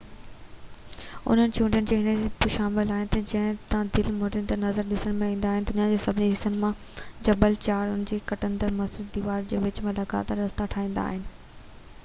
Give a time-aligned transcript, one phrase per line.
[1.33, 5.51] انهن چوٽين ۾ اهي به شامل آهن جن تان دل موهيندڙ نظارا ڏسڻ ۾ ايندا
[5.57, 6.73] آهن دنيا جي سڀني حصن مان
[7.29, 11.23] جبل چاڙهو اڻ کُٽندڙ مضبوط ديوارن جي وچ ۾ لڳاتار رستا ٺاهيندا آهن